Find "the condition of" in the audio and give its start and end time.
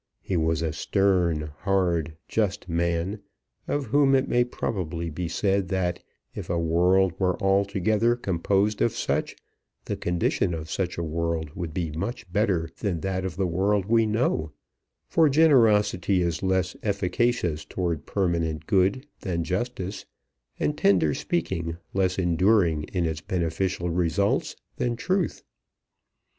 9.85-10.71